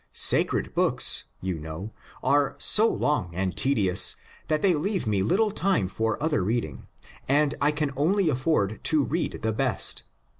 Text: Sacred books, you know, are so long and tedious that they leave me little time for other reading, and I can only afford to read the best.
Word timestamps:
Sacred 0.13 0.73
books, 0.73 1.25
you 1.41 1.59
know, 1.59 1.93
are 2.23 2.55
so 2.57 2.87
long 2.87 3.29
and 3.35 3.55
tedious 3.55 4.15
that 4.47 4.63
they 4.63 4.73
leave 4.73 5.05
me 5.05 5.21
little 5.21 5.51
time 5.51 5.87
for 5.87 6.17
other 6.23 6.41
reading, 6.43 6.87
and 7.27 7.53
I 7.61 7.71
can 7.71 7.91
only 7.95 8.27
afford 8.27 8.83
to 8.85 9.03
read 9.03 9.43
the 9.43 9.53
best. 9.53 10.01